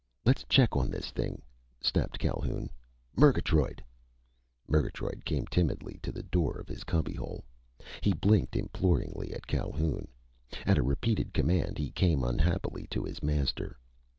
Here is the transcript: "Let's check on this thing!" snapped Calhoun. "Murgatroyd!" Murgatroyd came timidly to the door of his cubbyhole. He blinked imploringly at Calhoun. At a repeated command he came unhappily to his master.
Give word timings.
"Let's 0.25 0.43
check 0.45 0.75
on 0.75 0.89
this 0.89 1.11
thing!" 1.11 1.43
snapped 1.79 2.17
Calhoun. 2.17 2.71
"Murgatroyd!" 3.15 3.83
Murgatroyd 4.67 5.21
came 5.25 5.45
timidly 5.45 5.99
to 6.01 6.11
the 6.11 6.23
door 6.23 6.57
of 6.59 6.67
his 6.67 6.83
cubbyhole. 6.83 7.43
He 8.01 8.11
blinked 8.13 8.55
imploringly 8.55 9.31
at 9.31 9.45
Calhoun. 9.45 10.07
At 10.65 10.79
a 10.79 10.83
repeated 10.83 11.35
command 11.35 11.77
he 11.77 11.91
came 11.91 12.23
unhappily 12.23 12.87
to 12.87 13.03
his 13.03 13.21
master. 13.21 13.77